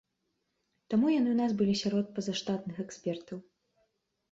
[0.93, 3.37] Таму яны ў нас былі сярод пазаштатных экспертаў.